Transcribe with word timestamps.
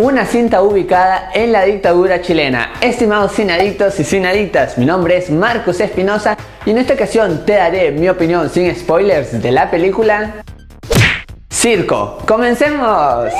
Una 0.00 0.26
cinta 0.26 0.62
ubicada 0.62 1.32
en 1.34 1.50
la 1.50 1.64
dictadura 1.64 2.22
chilena. 2.22 2.74
Estimados 2.80 3.32
sinadictos 3.32 3.98
y 3.98 4.04
sinadictas, 4.04 4.78
mi 4.78 4.86
nombre 4.86 5.16
es 5.16 5.28
Marcos 5.28 5.80
Espinosa 5.80 6.36
y 6.64 6.70
en 6.70 6.78
esta 6.78 6.94
ocasión 6.94 7.44
te 7.44 7.54
daré 7.54 7.90
mi 7.90 8.08
opinión 8.08 8.48
sin 8.48 8.72
spoilers 8.76 9.42
de 9.42 9.50
la 9.50 9.68
película 9.68 10.44
Circo. 11.50 12.18
¡Comencemos! 12.28 13.32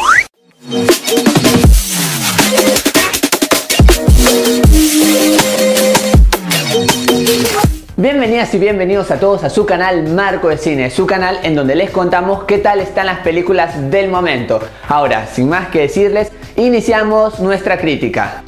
Bienvenidas 7.97 8.55
y 8.55 8.59
bienvenidos 8.59 9.11
a 9.13 9.21
todos 9.21 9.45
a 9.45 9.51
su 9.51 9.65
canal 9.67 10.09
Marco 10.09 10.49
de 10.49 10.57
Cine, 10.57 10.91
su 10.91 11.07
canal 11.07 11.39
en 11.43 11.55
donde 11.55 11.77
les 11.77 11.91
contamos 11.91 12.45
qué 12.45 12.59
tal 12.59 12.81
están 12.81 13.07
las 13.07 13.21
películas 13.21 13.91
del 13.91 14.09
momento. 14.09 14.61
Ahora, 14.89 15.27
sin 15.27 15.49
más 15.49 15.69
que 15.69 15.81
decirles, 15.81 16.33
iniciamos 16.59 17.39
nuestra 17.39 17.79
crítica. 17.79 18.43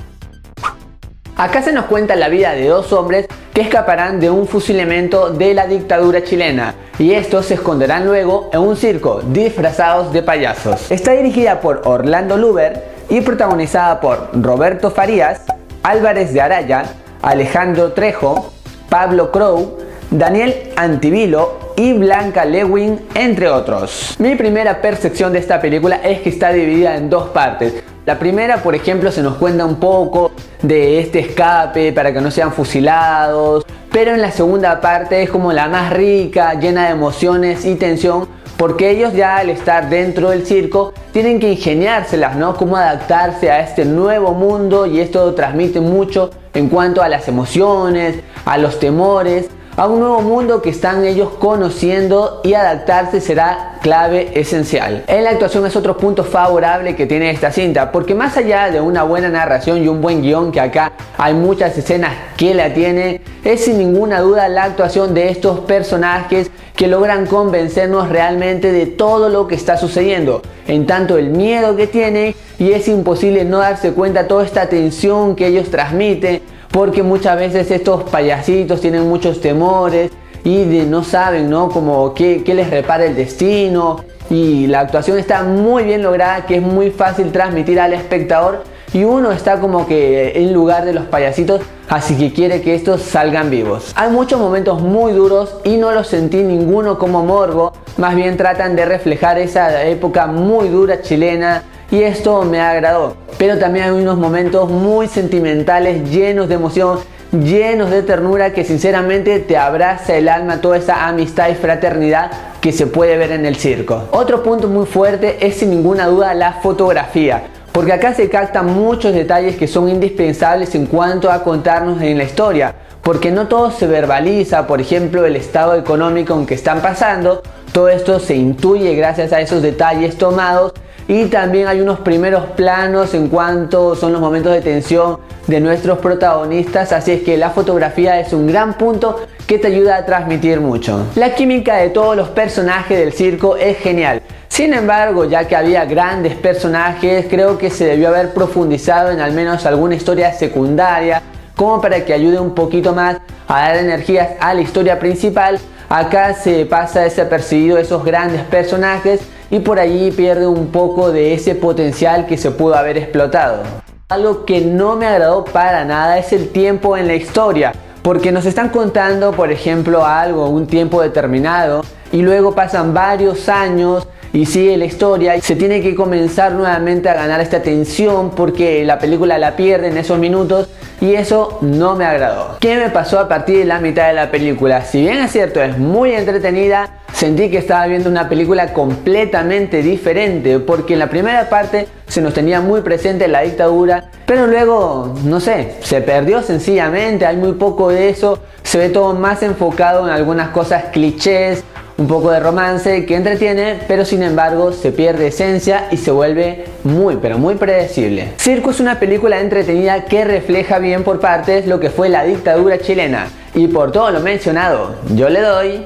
Acá 1.37 1.63
se 1.63 1.73
nos 1.73 1.85
cuenta 1.87 2.17
la 2.17 2.29
vida 2.29 2.53
de 2.53 2.67
dos 2.67 2.93
hombres 2.93 3.27
que 3.55 3.61
escaparán 3.61 4.19
de 4.19 4.29
un 4.31 4.49
fusilamiento 4.49 5.31
de 5.31 5.55
la 5.55 5.67
dictadura 5.67 6.23
chilena 6.25 6.75
y 6.99 7.13
estos 7.13 7.47
se 7.47 7.55
esconderán 7.55 8.05
luego 8.07 8.51
en 8.53 8.61
un 8.61 8.77
circo 8.77 9.23
disfrazados 9.25 10.13
de 10.13 10.23
payasos. 10.23 10.91
Está 10.91 11.13
dirigida 11.13 11.61
por 11.61 11.83
Orlando 11.85 12.37
Luber 12.37 12.85
y 13.09 13.21
protagonizada 13.21 14.01
por 14.01 14.31
Roberto 14.35 14.91
Farías, 14.91 15.43
Álvarez 15.83 16.33
de 16.35 16.41
Araya, 16.41 16.85
Alejandro 17.23 17.93
Trejo, 17.93 18.53
Pablo 18.89 19.31
Crow, 19.31 19.79
Daniel 20.11 20.73
Antivilo 20.75 21.71
y 21.77 21.93
Blanca 21.93 22.45
Lewin, 22.45 23.01
entre 23.15 23.49
otros. 23.49 24.17
Mi 24.19 24.35
primera 24.35 24.83
percepción 24.83 25.33
de 25.33 25.39
esta 25.39 25.61
película 25.61 26.01
es 26.03 26.21
que 26.21 26.29
está 26.29 26.53
dividida 26.53 26.97
en 26.97 27.09
dos 27.09 27.29
partes. 27.29 27.85
La 28.07 28.19
primera, 28.19 28.63
por 28.63 28.75
ejemplo, 28.75 29.13
se 29.13 29.23
nos 29.23 29.37
cuenta 29.37 29.67
un 29.67 29.77
poco 29.77 30.33
de 30.63 31.01
este 31.01 31.19
escape 31.21 31.93
para 31.93 32.13
que 32.13 32.21
no 32.21 32.31
sean 32.31 32.53
fusilados, 32.53 33.65
pero 33.93 34.15
en 34.15 34.23
la 34.23 34.31
segunda 34.31 34.81
parte 34.81 35.23
es 35.23 35.29
como 35.29 35.53
la 35.53 35.69
más 35.69 35.93
rica, 35.93 36.55
llena 36.55 36.87
de 36.87 36.93
emociones 36.93 37.67
y 37.67 37.75
tensión, 37.75 38.27
porque 38.57 38.91
ellos 38.91 39.13
ya 39.13 39.37
al 39.37 39.51
estar 39.51 39.91
dentro 39.91 40.31
del 40.31 40.47
circo 40.47 40.95
tienen 41.13 41.41
que 41.41 41.51
ingeniárselas, 41.53 42.37
¿no? 42.37 42.57
Cómo 42.57 42.77
adaptarse 42.77 43.51
a 43.51 43.61
este 43.61 43.85
nuevo 43.85 44.33
mundo 44.33 44.87
y 44.87 45.01
esto 45.01 45.35
transmite 45.35 45.81
mucho 45.81 46.31
en 46.55 46.69
cuanto 46.69 47.03
a 47.03 47.09
las 47.09 47.29
emociones, 47.29 48.17
a 48.45 48.57
los 48.57 48.79
temores, 48.79 49.49
a 49.81 49.87
un 49.87 50.01
nuevo 50.01 50.21
mundo 50.21 50.61
que 50.61 50.69
están 50.69 51.07
ellos 51.07 51.31
conociendo 51.39 52.43
y 52.45 52.53
adaptarse 52.53 53.19
será 53.19 53.79
clave 53.81 54.39
esencial. 54.39 55.05
En 55.07 55.25
la 55.25 55.31
actuación 55.31 55.65
es 55.65 55.75
otro 55.75 55.97
punto 55.97 56.23
favorable 56.23 56.95
que 56.95 57.07
tiene 57.07 57.31
esta 57.31 57.51
cinta, 57.51 57.91
porque 57.91 58.15
más 58.15 58.37
allá 58.37 58.71
de 58.71 58.83
una 58.83 59.05
buena 59.05 59.31
narración 59.31 59.83
y 59.83 59.89
un 59.89 60.03
buen 60.03 60.21
guion, 60.21 60.53
que 60.53 60.61
acá 60.61 60.93
hay 61.17 61.33
muchas 61.33 61.79
escenas 61.79 62.13
que 62.37 62.53
la 62.53 62.75
tiene, 62.75 63.23
es 63.43 63.65
sin 63.65 63.79
ninguna 63.79 64.21
duda 64.21 64.51
la 64.51 64.65
actuación 64.65 65.15
de 65.15 65.31
estos 65.31 65.61
personajes 65.61 66.51
que 66.77 66.87
logran 66.87 67.25
convencernos 67.25 68.11
realmente 68.11 68.73
de 68.73 68.85
todo 68.85 69.31
lo 69.31 69.49
que 69.49 69.55
está 69.55 69.79
sucediendo, 69.79 70.43
en 70.67 70.87
tanto 70.87 71.17
el 71.17 71.31
miedo 71.31 71.75
que 71.75 71.87
tiene 71.87 72.37
y 72.59 72.73
es 72.73 72.87
imposible 72.87 73.47
no 73.47 73.61
darse 73.61 73.93
cuenta 73.93 74.29
toda 74.29 74.45
esta 74.45 74.69
tensión 74.69 75.37
que 75.37 75.47
ellos 75.47 75.71
transmiten 75.71 76.43
porque 76.71 77.03
muchas 77.03 77.37
veces 77.37 77.71
estos 77.71 78.05
payasitos 78.05 78.81
tienen 78.81 79.09
muchos 79.09 79.41
temores 79.41 80.11
y 80.45 80.65
no 80.89 81.05
saben, 81.05 81.51
¿no? 81.51 81.69
Como 81.69 82.15
qué, 82.15 82.43
qué 82.45 82.55
les 82.55 82.71
repara 82.71 83.05
el 83.05 83.15
destino 83.15 84.05
y 84.31 84.67
la 84.69 84.81
actuación 84.81 85.19
está 85.19 85.43
muy 85.43 85.85
bien 85.85 86.03
lograda, 86.03 86.47
que 86.47 86.57
es 86.57 86.63
muy 86.63 86.91
fácil 86.91 87.33
transmitir 87.33 87.81
al 87.81 87.93
espectador 87.93 88.63
y 88.93 89.05
uno 89.05 89.31
está 89.31 89.61
como 89.61 89.87
que 89.87 90.33
en 90.35 90.53
lugar 90.53 90.85
de 90.85 90.93
los 90.93 91.05
payasitos, 91.05 91.61
así 91.89 92.17
que 92.17 92.33
quiere 92.33 92.61
que 92.61 92.75
estos 92.75 93.03
salgan 93.03 93.51
vivos. 93.51 93.93
Hay 93.95 94.11
muchos 94.11 94.41
momentos 94.41 94.81
muy 94.81 95.13
duros 95.13 95.57
y 95.65 95.77
no 95.77 95.93
los 95.93 96.09
sentí 96.09 96.39
ninguno 96.39 96.99
como 96.99 97.25
morbo, 97.25 97.73
más 97.99 98.17
bien 98.17 98.37
tratan 98.37 98.75
de 98.77 98.87
reflejar 98.87 99.39
esa 99.39 99.85
época 99.85 100.27
muy 100.27 100.69
dura 100.69 101.03
chilena 101.03 101.63
y 101.91 102.03
esto 102.03 102.43
me 102.43 102.61
agradó. 102.61 103.17
Pero 103.39 103.59
también 103.59 103.87
hay 103.87 103.91
unos 103.91 104.19
momentos 104.19 104.71
muy 104.71 105.09
sentimentales, 105.09 106.09
llenos 106.11 106.49
de 106.49 106.55
emoción, 106.55 106.99
llenos 107.33 107.91
de 107.91 108.03
ternura 108.03 108.53
que 108.53 108.65
sinceramente 108.65 109.39
te 109.41 109.57
abraza 109.57 110.15
el 110.17 110.29
alma 110.29 110.61
toda 110.61 110.77
esa 110.77 111.07
amistad 111.07 111.49
y 111.49 111.55
fraternidad 111.55 112.31
que 112.61 112.73
se 112.73 112.87
puede 112.87 113.17
ver 113.17 113.33
en 113.33 113.47
el 113.47 113.57
circo. 113.57 114.05
Otro 114.11 114.43
punto 114.43 114.69
muy 114.69 114.87
fuerte 114.87 115.47
es 115.47 115.57
sin 115.57 115.71
ninguna 115.71 116.07
duda 116.07 116.35
la 116.35 116.55
fotografía. 116.55 117.43
Porque 117.73 117.93
acá 117.93 118.15
se 118.15 118.29
captan 118.29 118.67
muchos 118.67 119.15
detalles 119.15 119.57
que 119.57 119.69
son 119.69 119.89
indispensables 119.89 120.75
en 120.75 120.87
cuanto 120.87 121.31
a 121.31 121.45
contarnos 121.45 122.03
en 122.03 122.19
la 122.19 122.25
historia. 122.25 122.75
Porque 123.01 123.31
no 123.31 123.47
todo 123.47 123.71
se 123.71 123.87
verbaliza, 123.87 124.67
por 124.67 124.81
ejemplo, 124.81 125.25
el 125.25 125.37
estado 125.37 125.77
económico 125.77 126.35
en 126.35 126.47
que 126.47 126.55
están 126.55 126.83
pasando. 126.83 127.43
Todo 127.73 127.89
esto 127.89 128.19
se 128.19 128.35
intuye 128.35 128.95
gracias 128.97 129.33
a 129.33 129.41
esos 129.41 129.63
detalles 129.63 130.19
tomados 130.19 130.73
y 131.11 131.25
también 131.25 131.67
hay 131.67 131.81
unos 131.81 131.99
primeros 131.99 132.45
planos 132.51 133.15
en 133.15 133.27
cuanto 133.27 133.97
son 133.97 134.13
los 134.13 134.21
momentos 134.21 134.53
de 134.53 134.61
tensión 134.61 135.19
de 135.49 135.59
nuestros 135.59 135.99
protagonistas, 135.99 136.93
así 136.93 137.11
es 137.11 137.23
que 137.23 137.37
la 137.37 137.51
fotografía 137.51 138.21
es 138.21 138.33
un 138.33 138.47
gran 138.47 138.75
punto 138.75 139.27
que 139.45 139.59
te 139.59 139.67
ayuda 139.67 139.97
a 139.97 140.07
transmitir 140.07 140.61
mucho. 140.61 141.07
La 141.17 141.35
química 141.35 141.79
de 141.79 141.91
todos 141.91 142.17
los 142.17 142.29
personajes 142.29 142.97
del 142.97 143.13
circo 143.13 143.57
es 143.57 143.79
genial. 143.79 144.23
Sin 144.47 144.73
embargo, 144.73 145.25
ya 145.25 145.49
que 145.49 145.57
había 145.57 145.85
grandes 145.85 146.37
personajes, 146.37 147.27
creo 147.29 147.59
que 147.59 147.71
se 147.71 147.87
debió 147.87 148.11
haber 148.11 148.33
profundizado 148.33 149.11
en 149.11 149.19
al 149.19 149.33
menos 149.33 149.67
alguna 149.67 149.97
historia 149.97 150.33
secundaria, 150.33 151.23
como 151.57 151.81
para 151.81 152.05
que 152.05 152.13
ayude 152.13 152.39
un 152.39 152.55
poquito 152.55 152.95
más 152.95 153.17
a 153.49 153.63
dar 153.63 153.79
energías 153.79 154.29
a 154.39 154.55
la 154.55 154.61
historia 154.61 155.01
principal. 155.01 155.59
Acá 155.89 156.35
se 156.35 156.67
pasa 156.67 157.01
desapercibido 157.01 157.79
esos 157.79 158.05
grandes 158.05 158.43
personajes 158.43 159.23
y 159.51 159.61
por 159.61 159.79
allí 159.79 160.11
pierde 160.13 160.47
un 160.47 160.69
poco 160.69 161.11
de 161.11 161.35
ese 161.35 161.55
potencial 161.55 162.27
que 162.27 162.39
se 162.39 162.51
pudo 162.51 162.77
haber 162.77 162.97
explotado. 162.97 163.63
Algo 164.09 164.45
que 164.45 164.61
no 164.61 164.97
me 164.97 165.07
agradó 165.07 165.45
para 165.45 165.85
nada 165.85 166.19
es 166.19 166.33
el 166.33 166.49
tiempo 166.49 166.97
en 166.97 167.07
la 167.07 167.15
historia, 167.15 167.73
porque 168.03 168.33
nos 168.33 168.47
están 168.47 168.71
contando, 168.71 169.33
por 169.33 169.51
ejemplo, 169.51 170.05
algo, 170.07 170.49
un 170.49 170.67
tiempo 170.67 171.03
determinado, 171.03 171.83
y 172.13 172.23
luego 172.23 172.55
pasan 172.55 172.95
varios 172.95 173.49
años 173.49 174.07
y 174.33 174.47
sigue 174.47 174.77
la 174.77 174.85
historia 174.85 175.41
se 175.41 175.57
tiene 175.57 175.83
que 175.83 175.95
comenzar 175.95 176.53
nuevamente 176.53 177.09
a 177.09 177.15
ganar 177.15 177.41
esta 177.41 177.63
tensión 177.63 178.31
porque 178.31 178.85
la 178.85 178.99
película 178.99 179.39
la 179.39 179.57
pierde 179.57 179.89
en 179.89 179.97
esos 179.97 180.19
minutos 180.19 180.69
y 181.01 181.15
eso 181.15 181.59
no 181.63 181.97
me 181.97 182.05
agradó. 182.05 182.59
¿Qué 182.61 182.77
me 182.77 182.91
pasó 182.91 183.19
a 183.19 183.29
partir 183.29 183.59
de 183.59 183.65
la 183.65 183.81
mitad 183.81 184.09
de 184.09 184.13
la 184.13 184.31
película? 184.31 184.85
Si 184.85 185.01
bien 185.01 185.19
es 185.19 185.33
cierto, 185.33 185.63
es 185.63 185.79
muy 185.79 186.13
entretenida, 186.13 187.01
sentí 187.13 187.51
que 187.51 187.59
estaba 187.59 187.87
viendo 187.87 188.11
una 188.11 188.29
película 188.29 188.73
completamente 188.75 189.83
diferente, 189.83 190.59
porque 190.59 190.93
en 190.93 190.99
la 190.99 191.09
primera 191.09 191.49
parte 191.49 191.89
se 192.07 192.21
nos 192.21 192.35
tenía 192.35 192.61
muy 192.61 192.83
presente 192.83 193.29
la 193.29 193.41
dictadura, 193.41 194.11
pero 194.27 194.47
luego, 194.47 195.15
no 195.25 195.41
sé, 195.41 195.77
se 195.81 196.03
perdió 196.03 196.43
sencillamente, 196.43 197.25
hay 197.25 197.37
muy 197.37 197.53
poco 197.53 197.89
de 197.89 198.11
eso, 198.11 198.39
se 198.63 198.79
ve 198.79 198.91
todo 198.91 199.15
más 199.15 199.43
enfocado 199.43 200.07
en 200.07 200.13
algunas 200.13 200.51
cosas 200.51 200.85
clichés, 200.93 201.65
un 202.01 202.09
poco 202.09 202.31
de 202.31 202.41
romance 202.41 203.05
que 203.05 203.15
entretiene, 203.15 203.79
pero 203.87 204.07
sin 204.07 204.23
embargo 204.23 204.73
se 204.73 204.91
pierde 204.91 205.27
esencia 205.27 205.89
y 205.91 205.99
se 205.99 206.11
vuelve 206.11 206.65
muy, 206.83 207.19
pero 207.19 207.37
muy 207.37 207.57
predecible. 207.57 208.33
Circo 208.39 208.71
es 208.71 208.81
una 208.81 208.99
película 208.99 209.39
entretenida 209.39 210.07
que 210.07 210.25
refleja 210.25 210.79
bien 210.79 211.05
por 211.05 211.21
partes 211.21 211.67
lo 211.67 211.79
que 211.79 211.91
fue 211.91 212.09
la 212.09 212.25
dictadura 212.25 212.79
chilena, 212.79 213.29
y 213.55 213.67
por 213.67 213.93
todo 213.93 214.11
lo 214.13 214.21
mencionado, 214.21 214.95
yo 215.15 215.29
le 215.29 215.43
doy 215.43 215.85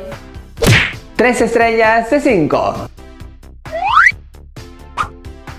3 1.17 1.41
estrellas 1.41 2.09
de 2.09 2.21
5. 2.21 2.75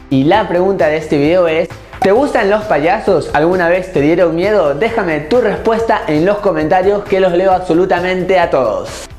Y 0.09 0.23
la 0.23 0.47
pregunta 0.47 0.87
de 0.87 0.95
este 0.95 1.17
video 1.17 1.49
es, 1.49 1.67
¿te 1.99 2.13
gustan 2.13 2.49
los 2.49 2.63
payasos? 2.63 3.29
¿Alguna 3.33 3.67
vez 3.67 3.91
te 3.91 3.99
dieron 3.99 4.33
miedo? 4.33 4.73
Déjame 4.73 5.19
tu 5.19 5.41
respuesta 5.41 6.03
en 6.07 6.25
los 6.25 6.37
comentarios 6.37 7.03
que 7.03 7.19
los 7.19 7.33
leo 7.33 7.51
absolutamente 7.51 8.39
a 8.39 8.49
todos. 8.49 9.09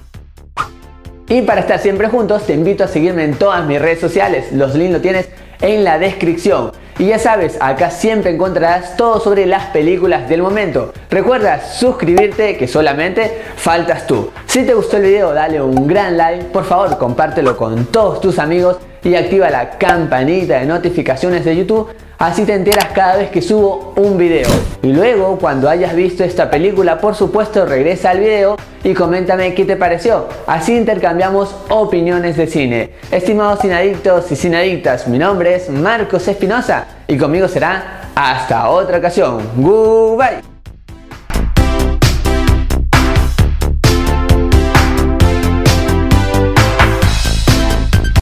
Y 1.28 1.42
para 1.42 1.62
estar 1.62 1.80
siempre 1.80 2.08
juntos 2.08 2.46
te 2.46 2.54
invito 2.54 2.84
a 2.84 2.88
seguirme 2.88 3.24
en 3.24 3.34
todas 3.34 3.66
mis 3.66 3.80
redes 3.80 3.98
sociales, 3.98 4.52
los 4.52 4.76
links 4.76 4.92
lo 4.92 5.00
tienes 5.00 5.28
en 5.60 5.82
la 5.82 5.98
descripción. 5.98 6.70
Y 7.00 7.06
ya 7.06 7.18
sabes, 7.18 7.58
acá 7.60 7.90
siempre 7.90 8.30
encontrarás 8.30 8.96
todo 8.96 9.18
sobre 9.18 9.44
las 9.44 9.66
películas 9.66 10.28
del 10.28 10.40
momento. 10.40 10.92
Recuerda 11.10 11.60
suscribirte 11.60 12.56
que 12.56 12.68
solamente 12.68 13.42
faltas 13.56 14.06
tú. 14.06 14.30
Si 14.46 14.62
te 14.62 14.72
gustó 14.74 14.98
el 14.98 15.02
video 15.02 15.34
dale 15.34 15.60
un 15.60 15.88
gran 15.88 16.16
like, 16.16 16.44
por 16.44 16.64
favor 16.64 16.96
compártelo 16.96 17.56
con 17.56 17.86
todos 17.86 18.20
tus 18.20 18.38
amigos 18.38 18.78
y 19.02 19.16
activa 19.16 19.50
la 19.50 19.70
campanita 19.70 20.60
de 20.60 20.66
notificaciones 20.66 21.44
de 21.44 21.56
YouTube 21.56 21.88
Así 22.18 22.44
te 22.44 22.54
enteras 22.54 22.86
cada 22.94 23.16
vez 23.16 23.30
que 23.30 23.42
subo 23.42 23.92
un 23.96 24.16
video. 24.16 24.48
Y 24.82 24.92
luego, 24.92 25.38
cuando 25.38 25.68
hayas 25.68 25.94
visto 25.94 26.24
esta 26.24 26.50
película, 26.50 26.98
por 26.98 27.14
supuesto, 27.14 27.66
regresa 27.66 28.10
al 28.10 28.20
video 28.20 28.56
y 28.82 28.94
coméntame 28.94 29.54
qué 29.54 29.64
te 29.66 29.76
pareció. 29.76 30.26
Así 30.46 30.74
intercambiamos 30.76 31.54
opiniones 31.68 32.36
de 32.36 32.46
cine. 32.46 32.90
Estimados 33.10 33.60
sinadictos 33.60 34.32
y 34.32 34.36
sinadictas, 34.36 35.06
mi 35.08 35.18
nombre 35.18 35.56
es 35.56 35.68
Marcos 35.68 36.26
Espinosa 36.28 36.86
Y 37.06 37.18
conmigo 37.18 37.48
será 37.48 38.10
hasta 38.14 38.70
otra 38.70 38.98
ocasión. 38.98 39.38
Goodbye. 39.56 40.55